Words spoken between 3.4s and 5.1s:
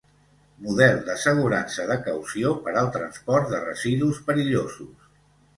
de residus perillosos.